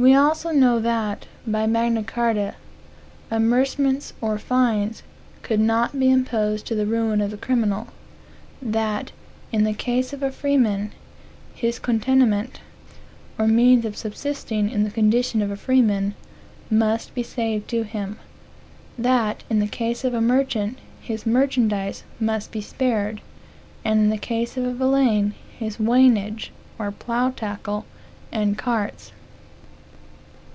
We 0.00 0.14
also 0.14 0.52
know 0.52 0.78
that, 0.78 1.26
by 1.44 1.66
Magna 1.66 2.04
Carta, 2.04 2.54
amercements, 3.32 4.12
or 4.20 4.38
fines, 4.38 5.02
could 5.42 5.58
not 5.58 5.98
be 5.98 6.08
imposed 6.08 6.66
to 6.66 6.76
the 6.76 6.86
ruin 6.86 7.20
of 7.20 7.32
the 7.32 7.36
criminal; 7.36 7.88
that, 8.62 9.10
in 9.50 9.64
the 9.64 9.72
case 9.74 10.12
of 10.12 10.22
a 10.22 10.30
freeman, 10.30 10.92
his 11.52 11.80
contenement, 11.80 12.60
or 13.40 13.48
means 13.48 13.84
of 13.84 13.96
subsisting 13.96 14.70
in 14.70 14.84
the 14.84 14.90
condition 14.92 15.42
of 15.42 15.50
a 15.50 15.56
freeman, 15.56 16.14
must 16.70 17.12
be 17.12 17.24
saved 17.24 17.66
to 17.70 17.82
him; 17.82 18.20
that, 18.96 19.42
in 19.50 19.58
the 19.58 19.66
case 19.66 20.04
of 20.04 20.14
a 20.14 20.20
merchant, 20.20 20.78
his 21.00 21.26
merchandise 21.26 22.04
must 22.20 22.52
be 22.52 22.60
spared; 22.60 23.20
and 23.84 23.98
in 23.98 24.10
the 24.10 24.16
case 24.16 24.56
of 24.56 24.62
a 24.64 24.72
villein, 24.72 25.34
his 25.58 25.78
waynage, 25.80 26.52
or 26.78 26.92
plough 26.92 27.30
tackle 27.30 27.84
and 28.30 28.56
carts. 28.56 29.10